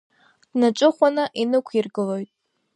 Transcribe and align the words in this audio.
Днаҿыхәаны 0.51 1.23
инықәиргылоит. 1.41 2.29